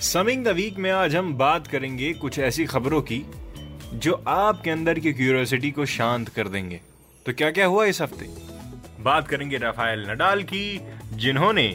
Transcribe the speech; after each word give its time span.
Summing 0.00 0.44
the 0.44 0.48
week 0.48 0.76
में 0.78 0.90
आज 0.90 1.14
हम 1.16 1.32
बात 1.34 1.66
करेंगे 1.66 2.12
कुछ 2.14 2.38
ऐसी 2.38 2.64
खबरों 2.64 3.00
की 3.02 3.24
जो 3.94 4.12
आपके 4.28 4.70
अंदर 4.70 4.98
की 4.98 5.12
क्यूरियोसिटी 5.12 5.70
को 5.70 5.86
शांत 5.86 6.28
कर 6.28 6.48
देंगे। 6.48 6.80
तो 7.26 7.32
क्या 7.32 7.50
क्या 7.50 7.66
हुआ 7.66 7.84
इस 7.84 8.00
हफ़्ते? 8.02 8.26
बात 9.02 9.28
करेंगे 9.28 9.58
राफेल 9.58 10.04
नडाल 10.10 10.42
की, 10.42 10.80
जिन्होंने 11.14 11.66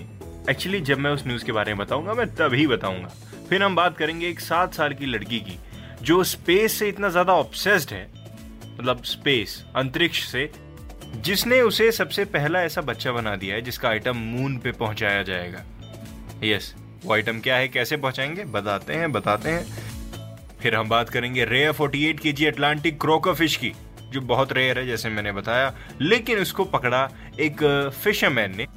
एक्चुअली 0.50 0.80
जब 0.82 1.00
मैं 1.00 1.12
उस 1.12 1.26
न्यूज़ 1.28 1.46
के 1.46 1.52
बारे 1.52 1.74
में 1.74 1.86
बताऊँगा, 1.86 2.14
मैं 2.14 2.28
तभी 2.36 2.68
बताऊँगा। 2.68 3.08
फिर 3.50 3.64
हम 3.64 3.76
बात 3.76 3.98
करेंगे 3.98 4.30
एक 4.30 4.40
सात 4.40 4.74
साल 4.74 4.94
की 4.94 5.06
लड़की 5.06 5.40
की, 5.40 5.58
जो 6.02 6.24
स्पेस 6.24 6.74
से 6.74 6.90
इतना 6.90 7.10
ज़्यादा 7.10 7.34
ऑब्सेस्ड 7.34 7.92
है 7.94 8.08
मतलब 8.80 9.04
स्पेस 9.04 9.64
अंतरिक्ष 9.76 10.24
से, 10.28 10.50
जिसने 11.16 11.62
उसे 11.62 11.92
सबसे 11.92 12.26
पहला 12.26 12.62
ऐसा 12.62 12.82
बच्चा 12.82 13.12
बना 13.12 13.36
दिया 13.36 13.56
है, 13.56 13.62
जिसका 13.62 13.90
आइटम 13.90 14.18
मून 14.18 14.58
पे 14.58 14.72
पहुँचाया 14.72 15.24
जाएगा। 15.24 15.66
यस 16.44 16.74
वो 17.06 17.14
आइटम 17.14 17.40
क्या 17.40 17.56
है, 17.56 17.68
कैसे 17.68 17.98
पहुंचाएँगे? 17.98 18.44
बताते 18.44 18.94
हैं 18.94 19.12
बताते 19.12 19.50
हैं। 19.50 19.66
फिर 20.62 20.76
हम 20.76 20.90
बात 20.90 21.10
करेंगे 21.10 21.46
रेयर 21.46 21.72
48 21.72 22.20
के 22.20 22.32
जी 22.32 22.46
अटलांटिक 22.46 23.02
क्रोकर 23.02 23.34
फ़िश 23.34 23.56
की, 23.56 23.74
जो 24.12 24.22
बहुत 24.22 24.54
रेयर 24.54 24.80
है, 24.80 24.86
जैसे 24.86 25.10
मैंने 25.10 25.32
बताया। 25.32 25.74
लेकिन 26.02 26.40
उसको 26.40 26.66
पकड़ा 26.66 27.10
एक 27.40 27.64
फिशरमैन 28.04 28.56
ने, 28.58 28.68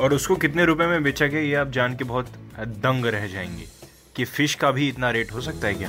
और 0.00 0.14
उसको 0.14 0.36
कितने 0.36 0.64
रुपए 0.64 0.86
में 0.86 1.02
बेचा 1.02 1.26
गया, 1.26 1.40
ये 1.40 1.54
आप 1.54 1.70
जान 1.70 1.96
के 1.96 2.04
बहुत 2.04 2.28
दंग 2.58 3.06
रह 3.06 3.26
जाएँगे 3.26 3.64
कि 4.16 4.24
फ़िश 4.24 4.54
का 4.54 4.70
भी 4.70 4.88
इतना 4.88 5.10
रेट 5.10 5.32
हो 5.32 5.40
सकता 5.40 5.66
है 5.66 5.74
क्या? 5.74 5.88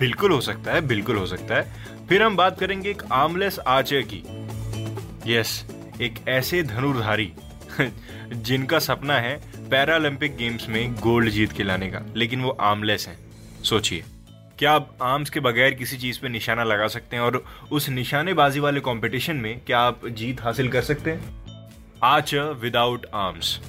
बिल्कुल 0.00 0.32
हो 0.32 0.40
सकता 0.40 0.72
है, 0.72 0.80
बिल्कुल 0.80 1.16
हो 1.16 1.26
सकता 1.26 1.54
है। 1.54 1.72
फिर 2.08 2.22
हम 2.22 2.36
बात 2.36 2.60
करेंगे 2.60 2.90
एक 2.90 3.02
आर्मलेस 3.12 3.58
आर्चर 3.58 4.02
की। 4.02 4.22
यस 5.26 5.64
एक 6.00 6.28
ऐसे 6.28 6.62
धनुर्धारी 6.62 7.32
जिनका 8.32 8.78
सपना 8.78 9.14
है 9.14 9.36
पैरालंपिक 9.70 10.36
गेम्स 10.36 10.68
में 10.68 10.94
गोल्ड 10.94 11.30
जीत 11.30 11.52
के 11.52 11.62
लाने 11.62 11.90
का 11.90 12.00
लेकिन 12.16 12.40
वो 12.40 12.50
आर्मलेस 12.50 13.08
हैं। 13.08 13.18
सोचिए। 13.62 14.04
क्या 14.58 14.72
आप 14.72 14.98
आर्म्स 15.02 15.30
के 15.30 15.40
बगैर 15.40 15.74
किसी 15.74 15.96
चीज़ 15.96 16.20
पे 16.20 16.28
निशाना 16.28 16.64
लगा 16.64 16.88
सकते 16.88 17.16
हैं 17.16 17.22
और 17.22 17.44
उस 17.72 17.88
निशानेबाजी 17.88 18.60
वाले 18.60 18.80
कंपटीशन 18.80 19.36
में 19.36 19.60
क्या 19.60 19.80
आप 19.80 20.06
जीत 20.06 20.42
हासिल 20.42 20.68
कर 20.68 20.82
सकते 20.82 21.10
हैं? 21.10 21.40
Archer 22.04 22.42
without 22.42 23.06
arms. 23.14 23.60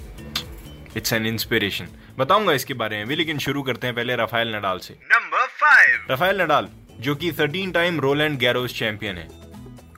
It's 0.98 1.14
an 1.14 1.26
inspiration 1.26 1.88
बताऊँगा 2.18 2.54
इसके 2.54 2.74
बारे 2.74 2.98
में 2.98 3.08
भी 3.08 3.16
लेकिन 3.16 3.38
शुरू 3.38 3.64
करते 3.64 3.88
हैं 3.88 3.96
पहले 3.96 4.16
राफेल 4.16 4.56
नडाल 4.56 4.80
से। 4.80 4.94
नंबर 4.94 5.48
फाइव 5.48 6.08
राफेल 6.10 6.42
नडाल 6.42 6.68
जो 7.00 7.16
कि 7.16 7.32
13 7.32 7.74
टाइम 7.74 8.00
रोलैंड 8.00 8.38
गैरोस 8.38 8.76
चैंपियन 8.76 9.18
है। 9.18 9.28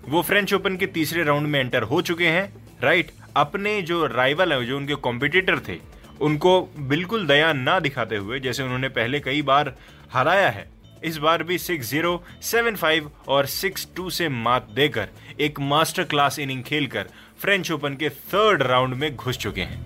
वो 0.08 0.22
फ्रेंच 0.22 0.54
ओपन 0.54 0.78
के 0.78 0.88
तीसरे 0.88 1.24
राउंड 1.24 1.48
में 1.48 1.60
एंटर 1.60 1.84
हो 1.84 2.02
चुके 2.02 2.28
हैं 2.28 2.54
राइट 2.84 3.12
अपने 3.36 3.82
जो 3.82 4.06
राइवल 4.08 4.54
है 4.54 4.66
जो 4.66 4.78
उनके 4.78 4.96
कॉम्पिटिटर 5.04 5.60
थे 5.60 5.78
उनको 6.22 6.62
बिल्कुल 6.90 7.26
दया 7.28 7.52
ना 7.54 7.80
दिखाते 7.80 8.16
हुए 8.18 8.40
जैसे 8.40 8.64
उन्होंने 8.64 8.90
पहले 8.92 9.20
कई 9.20 9.42
बार 9.42 9.74
हराया 10.14 10.50
है 10.50 10.68
इस 11.04 11.18
बार 11.18 11.44
भी 11.44 11.58
6-0, 11.58 12.18
7-5 12.44 13.10
और 13.28 13.48
6-2 13.48 14.10
से 14.12 14.28
मात 14.30 14.68
देकर 14.72 15.10
एक 15.40 15.60
मास्टर 15.62 16.04
क्लास 16.04 16.40
इनिंग 16.40 16.64
खेलकर 16.64 17.10
फ्रेंच 17.42 17.72
ओपन 17.72 17.96
के 17.96 18.10
थर्ड 18.10 18.62
राउंड 18.64 18.94
में 18.94 19.16
घुस 19.16 19.38
चुके 19.38 19.62
हैं। 19.62 19.80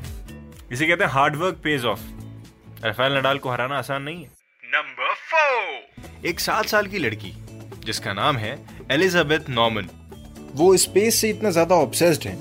इसे 0.72 0.88
कहते 0.88 1.03
हैं 1.03 1.12
hard work 1.12 1.59
page 1.63 1.86
of 1.86 2.02
Rafael 2.86 3.18
Nadal 3.18 3.38
को 3.38 3.50
हराना 3.50 3.78
आसान 3.78 4.02
नहीं 4.02 4.24
है। 4.24 4.30
नंबर 4.63 5.13
4. 5.31 6.25
एक 6.25 6.40
सात 6.40 6.66
साल 6.66 6.88
की 6.88 6.97
लड़की 6.97 7.34
जिसका 7.86 8.13
नाम 8.13 8.38
है 8.38 8.57
एलिजाबेथ 8.91 9.50
नॉर्मन 9.50 9.90
वो 10.53 10.75
स्पेस 10.78 11.22
से 11.22 11.30
इतना 11.30 11.50
ज़्यादा 11.52 11.75
ऑब्सेस्ड 11.78 12.28
है। 12.28 12.38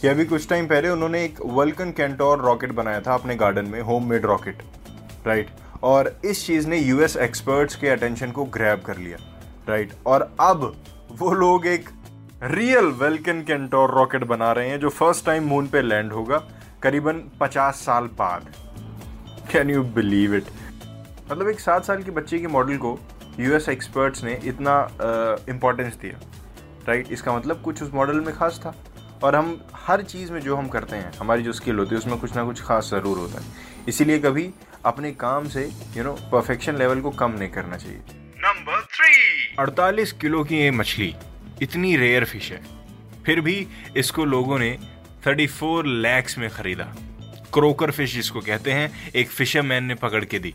कि 0.00 0.08
अभी 0.08 0.24
कुछ 0.24 0.48
टाइम 0.48 0.66
पहले 0.66 0.88
उन्होंने 0.88 1.24
एक 1.24 1.38
वल्कन 1.44 1.90
कैंटोर 1.90 2.38
रॉकेट 2.38 2.72
बनाया 2.72 3.00
था 3.00 3.14
अपने 3.14 3.34
गार्डन 3.36 3.66
में 3.66 3.80
होम 3.80 4.08
मेड 4.10 4.26
रॉकेट 4.26 4.62
राइट 5.26 5.48
और 5.82 6.12
इस 6.24 6.46
चीज़ 6.46 6.68
ने 6.68 6.78
यूएस 6.78 7.16
एक्सपर्ट्स 7.16 7.76
के 7.76 7.88
अटेंशन 7.88 8.30
को 8.30 8.44
ग्रैब 8.44 8.80
कर 8.80 8.96
लिया 8.96 9.18
राइट 9.68 9.92
और 10.06 10.22
अब 10.40 10.74
वो 11.12 11.32
लोग 11.32 11.66
एक 11.66 11.88
रियल 12.42 12.86
वेल्कन 13.00 13.42
कैंटोर 13.42 13.90
रॉकेट 13.90 14.24
बना 14.24 14.52
रहे 14.52 14.68
हैं 14.68 14.78
जो 14.80 14.88
फ़र्स्ट 14.88 15.24
टाइम 15.26 15.44
मून 15.44 15.66
पे 15.66 15.82
लैंड 15.82 16.12
होगा, 16.12 16.38
करीबन 16.82 17.22
50 17.40 17.84
साल 17.84 18.04
बाद। 18.18 18.52
कैन 19.52 19.70
यू 19.70 19.82
बिलीव 19.82 20.34
इट 20.34 20.44
मतलब 21.30 21.48
एक 21.48 21.60
सात 21.60 21.84
साल 21.84 22.02
के 22.02 22.10
बच्चे 22.10 22.38
के 22.38 22.46
मॉडल 22.46 22.76
को 22.76 22.98
यूएस 23.40 23.68
एक्सपर्ट्स 23.68 24.24
ने 24.24 24.40
इतना 24.44 24.80
इम्पोर्टेंस 25.48 25.96
दिया 25.96 26.20
राइट 26.88 27.12
इसका 27.12 27.36
मतलब 27.36 27.62
कुछ 27.62 27.82
उस 27.82 27.90
मॉडल 27.94 28.20
में 28.20 28.34
खास 28.34 28.60
था। 28.64 28.74
और 29.22 29.36
हम 29.36 29.60
हर 29.86 30.02
चीज़ 30.02 30.32
में 30.32 30.40
जो 30.40 30.56
हम 30.56 30.68
करते 30.68 30.96
हैं 30.96 31.12
हमारी 31.18 31.42
जो 31.42 31.52
स्किल 31.52 31.78
होती 31.78 31.94
है 31.94 31.98
उसमें 31.98 32.18
कुछ 32.18 32.36
ना 32.36 32.44
कुछ 32.44 32.62
खास 32.62 32.90
ज़रूर 32.90 33.18
होता 33.18 33.40
है। 33.40 33.46
इसीलिए 33.88 34.18
कभी 34.18 34.48
अपने 34.86 35.10
काम 35.12 35.48
से 35.48 35.64
यू 35.96 36.04
नो 36.04 36.12
परफेक्शन 36.32 36.76
लेवल 36.76 37.00
को 37.00 37.10
कम 37.10 37.30
नहीं 37.30 37.48
करना 37.48 37.76
चाहिए। 37.76 37.98
नंबर 38.38 38.82
थ्री 38.92 39.56
अड़तालीस 39.58 40.12
किलो 40.12 40.44
की 40.44 40.58
ये 40.58 40.70
मछली 40.70 41.14
इतनी 41.62 41.96
रेयर 41.96 42.24
फ़िश 42.24 42.50
है। 42.52 42.62
फिर 43.26 43.40
भी 43.40 43.66
इसको 43.96 44.24
लोगों 44.24 44.58
ने 44.58 44.78
34 45.24 45.82
लैक्स 45.86 46.38
में 46.38 46.48
खरीदा। 46.50 46.84
क्रोकर 47.54 47.90
फ़िश 47.90 48.14
जिसको 48.14 48.40
कहते 48.40 48.72
हैं 48.72 49.10
एक 49.12 49.30
फिशरमैन 49.30 49.84
ने 49.84 49.94
पकड़ 49.94 50.24
के 50.24 50.38
दी। 50.38 50.54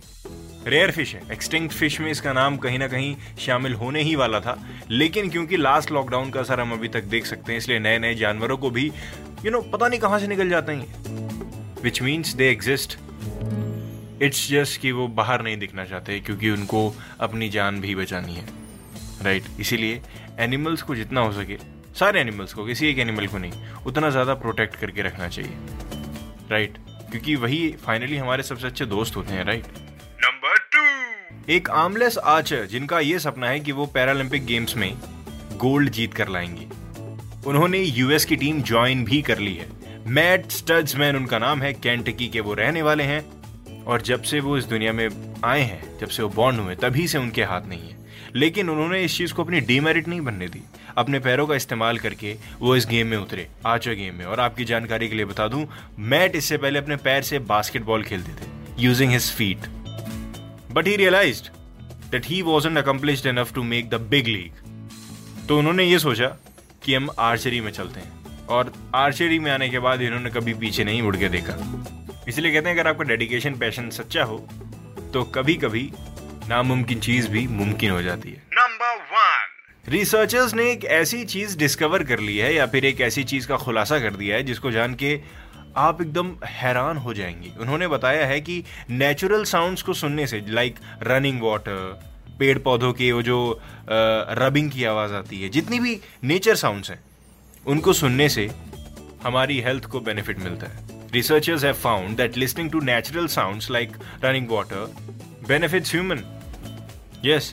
रेयर 0.67 0.91
फ़िश 0.91 1.13
है 1.15 1.21
एक्सटिंक्ट 1.31 1.73
फ़िश 1.75 1.99
में 1.99 2.09
इसका 2.11 2.33
नाम 2.33 2.57
कहीं 2.57 2.77
ना 2.79 2.87
कहीं 2.87 3.15
शामिल 3.39 3.73
होने 3.73 4.01
ही 4.01 4.15
वाला 4.15 4.39
था 4.39 4.57
लेकिन 4.91 5.29
क्योंकि 5.29 5.57
लास्ट 5.57 5.91
लॉकडाउन 5.91 6.29
का 6.29 6.39
असर 6.39 6.59
हम 6.59 6.71
अभी 6.71 6.87
तक 6.87 7.03
देख 7.03 7.25
सकते 7.25 7.51
हैं 7.51 7.57
इसलिए 7.57 7.79
नए 7.79 7.99
नए 7.99 8.15
जानवरों 8.15 8.57
को 8.57 8.69
भी 8.69 8.85
यू 8.85 8.91
you 9.41 9.51
नो 9.51 9.59
know, 9.59 9.71
पता 9.73 9.87
नहीं 9.87 9.99
कहाँ 9.99 10.19
से 10.19 10.27
निकल 10.27 10.49
जाते 10.49 10.73
हैं 10.73 11.81
which 11.83 12.01
means 12.01 12.33
they 12.33 12.49
exist 12.51 12.97
it's 14.21 14.47
just 14.49 14.81
कि 14.81 14.91
वो 14.91 15.07
बाहर 15.07 15.41
नहीं 15.41 15.57
दिखना 15.57 15.85
चाहते 15.85 16.19
क्योंकि 16.19 16.49
उनको 16.49 16.93
अपनी 17.19 17.49
जान 17.49 17.81
भी 17.81 17.95
बचानी 17.95 18.35
है 18.35 18.45
राइट 19.23 19.43
right? 19.43 19.59
इसीलिए 19.59 20.01
एनिमल्स 20.39 20.81
को 20.81 20.95
जितना 20.95 21.21
हो 21.21 21.31
सके 21.31 21.57
सारे 21.99 22.21
एनिमल्स 22.21 22.53
को 22.53 22.65
किसी 22.65 22.87
एक 22.87 22.99
एनिमल 22.99 23.27
को 23.27 23.37
नहीं 23.37 23.83
उतना 23.85 24.09
ज़्यादा 24.09 24.33
प्रोटेक्ट 24.33 24.75
करके 24.75 25.01
रखना 25.01 25.27
चाहिए 25.27 25.57
राइट 26.51 26.73
right? 26.73 27.09
क्योंकि 27.11 27.35
वही 27.35 27.75
फाइनली 27.85 28.17
हमारे 28.17 28.43
सबसे 28.43 28.67
अच्छे 28.67 28.85
दोस्त 28.85 29.15
होते 29.15 29.33
हैं 29.33 29.45
राइट 29.45 29.65
2. 29.65 29.82
एक 31.49 31.69
आर्मलेस 31.69 32.17
आर्चर 32.17 32.65
जिनका 32.65 32.99
ये 32.99 33.19
सपना 33.19 33.47
है 33.47 33.59
कि 33.59 33.71
वो 33.71 33.85
पैरालंपिक 33.85 34.45
गेम्स 34.45 34.77
में 34.77 34.97
गोल्ड 35.57 35.89
जीत 35.89 36.13
कर 36.13 36.27
लाएँगे। 36.27 36.67
उन्होंने 37.49 37.79
यूएस 37.79 38.25
की 38.25 38.35
टीम 38.35 38.61
ज्वाइन 38.61 39.05
भी 39.05 39.21
कर 39.21 39.39
ली 39.39 39.55
है। 39.55 39.69
मैट 40.07 40.51
स्टड्समैन 40.51 41.15
उनका 41.15 41.39
नाम 41.39 41.61
है 41.61 41.73
कैंटकी 41.73 42.27
के 42.27 42.39
वो 42.39 42.53
रहने 42.53 42.81
वाले 42.81 43.03
हैं। 43.03 43.25
और 43.83 44.01
जब 44.01 44.21
से 44.21 44.39
वो 44.39 44.57
इस 44.57 44.65
दुनिया 44.65 44.93
में 44.93 45.09
आए 45.45 45.61
हैं, 45.61 45.99
जब 45.99 46.07
से 46.07 46.23
वो 46.23 46.29
बॉर्न 46.29 46.59
हुए 46.59 46.75
तभी 46.75 47.07
से 47.07 47.17
उनके 47.17 47.43
हाथ 47.43 47.61
नहीं 47.67 47.89
है। 47.89 47.97
लेकिन 48.35 48.69
उन्होंने 48.69 49.03
इस 49.03 49.17
चीज़ 49.17 49.33
को 49.33 49.43
अपनी 49.43 49.59
डीमेरिट 49.59 50.07
नहीं 50.07 50.21
बनने 50.21 50.47
दी। 50.47 50.61
अपने 50.97 51.19
पैरों 51.19 51.47
का 51.47 51.55
इस्तेमाल 51.55 51.97
करके 51.97 52.35
वो 52.59 52.75
इस 52.75 52.85
गेम 52.85 53.07
में 53.07 53.17
उतरे 53.17 53.47
आर्चर 53.65 53.93
गेम 53.93 54.15
में। 54.15 54.25
और 54.25 54.39
आपकी 54.39 54.65
जानकारी 54.65 55.09
के 55.09 55.15
लिए 55.15 55.25
बता 55.25 55.47
दूँ 55.47 55.67
मैट 55.99 56.35
इससे 56.35 56.57
पहले 56.57 56.79
अपने 56.79 56.95
पैर 56.95 57.21
से 57.21 57.39
बास्केटबॉल 57.39 58.03
खेलते 58.03 58.31
थे 58.31 58.49
using 58.79 59.11
his 59.11 59.31
feet 59.31 59.82
but 60.73 60.87
he 60.87 60.95
realised 60.95 61.47
that 62.11 62.25
he 62.25 62.41
wasn't 62.43 62.79
accomplished 62.81 63.27
enough 63.31 63.51
to 63.57 63.63
make 63.65 63.89
the 63.91 63.99
big 64.11 64.29
league. 64.29 65.47
तो 65.47 65.57
उन्होंने 65.57 65.83
ये 65.83 65.99
सोचा 65.99 66.27
कि 66.83 66.93
हम 66.95 67.09
आर्चरी 67.19 67.61
में 67.61 67.71
चलते 67.71 67.99
हैं। 67.99 68.45
और 68.47 68.73
आर्चरी 68.95 69.39
में 69.39 69.51
आने 69.51 69.69
के 69.69 69.79
बाद 69.79 70.01
इन्होंने 70.01 70.29
कभी 70.29 70.53
पीछे 70.53 70.83
नहीं 70.83 71.01
मुड़ 71.01 71.15
के 71.17 71.29
देखा। 71.29 71.55
इसलिए 72.27 72.53
कहते 72.53 72.69
हैं 72.69 72.75
अगर 72.79 72.89
आपका 72.89 73.03
डेडिकेशन 73.03 73.53
पैशन 73.53 73.89
सच्चा 73.89 74.23
हो 74.23 74.37
तो 75.13 75.23
कभी 75.35 75.53
कभी 75.55 75.91
नामुमकिन 76.49 76.99
चीज़ 76.99 77.27
भी 77.27 77.47
मुमकिन 77.47 77.91
हो 77.91 78.01
जाती 78.01 78.29
है। 78.29 78.41
नंबर 78.53 78.95
वन 79.13 79.91
रिसर्चर्स 79.91 80.53
ने 80.53 80.71
एक 80.71 80.85
ऐसी 80.85 81.23
चीज़ 81.25 81.57
डिस्कवर 81.57 82.03
कर 82.03 82.19
ली 82.19 82.37
है 82.37 82.53
या 82.55 82.65
फिर 82.65 82.85
एक 82.85 83.01
ऐसी 83.01 83.23
चीज़ 83.23 83.47
का 83.47 83.57
खुलासा 83.57 83.99
कर 83.99 84.13
दिया 84.13 84.35
है 84.35 84.43
जिसको 84.43 84.71
जान 84.71 84.93
के 84.95 85.15
आप 85.77 86.01
एकदम 86.01 86.35
हैरान 86.45 86.97
हो 86.97 87.13
जाएँगे 87.13 87.51
उन्होंने 87.59 87.87
बताया 87.87 88.25
है 88.25 88.41
कि 88.41 88.63
नेचुरल 88.89 89.43
साउंड्स 89.43 89.81
को 89.81 89.93
सुनने 89.93 90.27
से 90.27 90.43
लाइक 90.47 90.79
रनिंग 91.03 91.41
वाटर 91.41 92.01
पेड़ 92.39 92.57
पौधों 92.59 92.93
के 92.93 93.11
वो 93.11 93.21
जो 93.21 93.61
रबिंग 94.39 94.71
की 94.71 94.83
आवाज़ 94.83 95.13
आती 95.13 95.41
है 95.41 95.49
जितनी 95.49 95.79
भी 95.79 95.99
नेचर 96.23 96.55
साउंड्स 96.55 96.91
हैं 96.91 96.99
उनको 97.67 97.93
सुनने 97.93 98.29
से 98.29 98.49
हमारी 99.23 99.59
हेल्थ 99.61 99.85
को 99.85 99.99
बेनिफिट 99.99 100.39
मिलता 100.39 100.67
है 100.67 101.01
researchers 101.13 101.63
have 101.63 101.77
found 101.77 102.17
that 102.17 102.37
listening 102.37 102.69
to 102.71 102.79
natural 102.81 103.27
sounds 103.27 103.69
like 103.69 103.97
running 104.23 104.47
water 104.47 104.87
benefits 105.47 105.93
human. 105.95 106.23
Yes, 107.25 107.43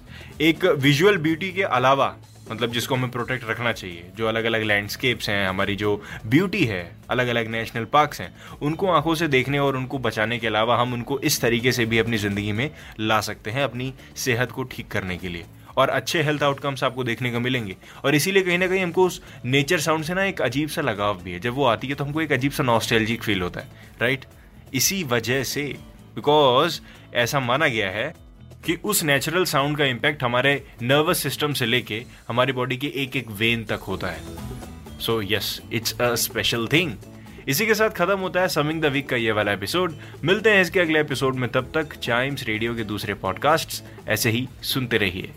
एक 0.41 0.65
विजुअल 0.65 1.17
ब्यूटी 1.17 1.53
के 1.53 1.63
अलावा 1.63 2.17
मतलब 2.51 2.73
जिसको 2.73 2.95
हमें 2.95 3.11
प्रोटेक्ट 3.11 3.49
रखना 3.49 3.73
चाहिए। 3.73 4.11
जो 4.17 4.27
अलग 4.27 4.45
अलग 4.45 4.63
लैंडस्केप्स 4.63 5.29
हैं, 5.29 5.47
हमारी 5.49 5.77
जो 5.77 6.03
ब्यूटी 6.27 6.65
है 6.65 6.81
अलग 7.11 7.29
अलग 7.29 7.49
नेशनल 7.49 7.85
पार्क्स 7.85 8.21
हैं, 8.21 8.33
उनको 8.63 8.87
आँखों 8.89 9.15
से 9.15 9.29
देखने 9.29 9.59
और 9.59 9.77
उनको 9.77 9.99
बचाने 9.99 10.39
के 10.39 10.47
अलावा 10.47 10.77
हम 10.77 10.93
उनको 10.93 11.19
इस 11.21 11.41
तरीके 11.41 11.73
से 11.73 11.87
भी 11.87 11.99
अपनी 11.99 12.19
ज़िंदगी 12.19 12.53
में 12.53 12.71
ला 13.01 13.21
सकते 13.21 13.51
हैं 13.51 13.65
अपनी 13.65 13.93
सेहत 14.17 14.53
को 14.53 14.63
ठीक 14.65 14.89
करने 14.89 15.17
के 15.17 15.29
लिए। 15.29 15.45
और 15.77 15.89
अच्छे 15.89 16.23
हेल्थ 16.23 16.43
आउटकम्स 16.43 16.83
आपको 16.85 17.05
देखने 17.05 17.31
को 17.33 17.41
मिलेंगे। 17.41 17.77
और 18.05 18.15
इसीलिए 18.15 18.43
कहीं 18.43 18.59
ना 18.59 18.67
कहीं 18.67 18.83
हमको 18.83 19.05
उस 19.07 19.21
नेचर 19.45 19.81
साउंड 19.81 20.05
से 20.05 20.15
ना 20.15 20.25
एक 20.25 20.41
अजीब 20.43 20.69
सा 20.69 20.83
लगाव 20.83 21.23
भी 21.23 21.33
है। 21.33 21.41
जब 21.41 21.55
वो 21.55 21.65
आती 21.65 21.89
है 21.89 21.95
तो 21.95 22.05
हमको 22.05 22.21
एक 22.21 22.33
अजीब 22.33 22.53
सा 22.53 22.63
नॉस्टैल्जिक 22.63 23.23
फील 23.23 23.43
होता 23.43 23.61
है 23.61 23.69
राइट 24.01 24.25
इसी 24.75 25.03
वजह 25.05 25.43
से 25.45 25.63
बिकॉज़ 26.15 26.81
ऐसा 27.15 27.41
माना 27.41 27.69
गया 27.69 27.91
है 27.91 28.13
कि 28.67 28.79
उस 28.85 29.03
नेचुरल 29.05 29.45
साउंड 29.45 29.79
का 29.79 29.85
इम्पैक्ट 29.85 30.23
हमारे 30.23 30.63
नर्वस 30.83 31.23
सिस्टम 31.23 31.53
से 31.53 31.67
लेके 31.67 32.03
हमारी 32.29 32.53
बॉडी 32.53 32.77
के 32.77 32.93
एक 32.97 33.17
एक 33.17 33.31
वेन 33.31 33.65
तक 33.65 33.81
होता 33.89 34.07
है। 34.07 34.99
So 34.99 35.21
yes 35.23 35.61
it's 35.73 36.01
a 36.01 36.15
special 36.15 36.67
thing 36.67 36.93
इसी 37.49 37.67
के 37.67 37.75
साथ 37.75 37.91
खत्म 37.91 38.19
होता 38.19 38.41
है 38.41 38.49
समिंग 38.49 38.83
द 38.83 38.87
वीक 38.87 39.09
का 39.09 39.17
ये 39.17 39.33
वाला 39.33 39.53
एपिसोड 39.53 39.95
मिलते 40.25 40.51
हैं 40.51 40.63
इसके 40.63 40.81
अगले 40.81 41.01
एपिसोड 41.01 41.35
में। 41.35 41.49
तब 41.51 41.71
तक 41.75 41.97
चाइम्स 41.97 42.45
रेडियो 42.45 42.75
के 42.75 42.85
दूसरे 42.85 43.15
पॉडकास्ट 43.15 43.83
ऐसे 44.09 44.31
ही 44.31 44.49
सुनते 44.63 44.99
रहिए। 44.99 45.31